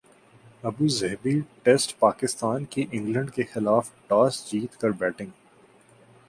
[0.63, 5.29] Abu Dhabi ٹیسٹپاکستان کی England کیخلاف toss جیت کر بیٹنگ